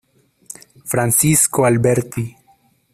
[0.83, 2.35] Francisco Alberti.